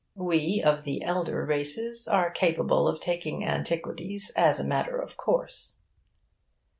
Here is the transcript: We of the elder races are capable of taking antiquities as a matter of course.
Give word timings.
We 0.15 0.63
of 0.63 0.83
the 0.83 1.03
elder 1.03 1.45
races 1.45 2.07
are 2.07 2.31
capable 2.31 2.87
of 2.87 2.99
taking 2.99 3.45
antiquities 3.45 4.31
as 4.35 4.59
a 4.59 4.63
matter 4.65 4.99
of 4.99 5.15
course. 5.15 5.81